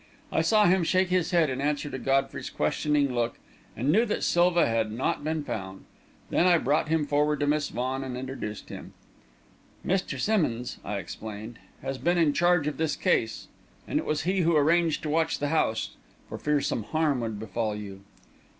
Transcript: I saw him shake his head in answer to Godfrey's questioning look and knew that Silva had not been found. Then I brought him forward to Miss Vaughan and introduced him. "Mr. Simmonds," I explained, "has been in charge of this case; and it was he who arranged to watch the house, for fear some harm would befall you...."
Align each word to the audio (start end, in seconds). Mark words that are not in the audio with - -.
I 0.31 0.41
saw 0.41 0.65
him 0.65 0.83
shake 0.83 1.09
his 1.09 1.29
head 1.29 1.47
in 1.51 1.61
answer 1.61 1.87
to 1.87 1.99
Godfrey's 1.99 2.49
questioning 2.49 3.13
look 3.13 3.37
and 3.77 3.91
knew 3.91 4.03
that 4.07 4.23
Silva 4.23 4.65
had 4.65 4.91
not 4.91 5.23
been 5.23 5.43
found. 5.43 5.85
Then 6.31 6.47
I 6.47 6.57
brought 6.57 6.87
him 6.89 7.05
forward 7.05 7.39
to 7.39 7.45
Miss 7.45 7.69
Vaughan 7.69 8.03
and 8.03 8.17
introduced 8.17 8.69
him. 8.69 8.93
"Mr. 9.85 10.19
Simmonds," 10.19 10.79
I 10.83 10.97
explained, 10.97 11.59
"has 11.83 11.99
been 11.99 12.17
in 12.17 12.33
charge 12.33 12.65
of 12.65 12.77
this 12.77 12.95
case; 12.95 13.47
and 13.87 13.99
it 13.99 14.05
was 14.05 14.23
he 14.23 14.39
who 14.41 14.57
arranged 14.57 15.03
to 15.03 15.09
watch 15.09 15.37
the 15.37 15.49
house, 15.49 15.91
for 16.27 16.39
fear 16.39 16.61
some 16.61 16.81
harm 16.81 17.21
would 17.21 17.39
befall 17.39 17.75
you...." 17.75 18.01